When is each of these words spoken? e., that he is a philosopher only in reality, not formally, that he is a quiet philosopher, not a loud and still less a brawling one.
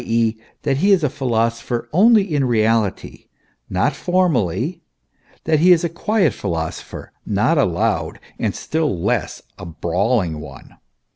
e., 0.03 0.35
that 0.63 0.77
he 0.77 0.91
is 0.91 1.03
a 1.03 1.11
philosopher 1.11 1.87
only 1.93 2.23
in 2.33 2.43
reality, 2.43 3.25
not 3.69 3.93
formally, 3.93 4.81
that 5.43 5.59
he 5.59 5.71
is 5.71 5.83
a 5.83 5.89
quiet 5.89 6.33
philosopher, 6.33 7.11
not 7.23 7.55
a 7.59 7.65
loud 7.65 8.19
and 8.39 8.55
still 8.55 8.99
less 8.99 9.43
a 9.59 9.65
brawling 9.67 10.39
one. 10.39 10.73